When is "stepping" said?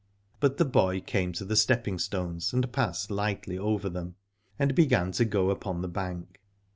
1.55-1.99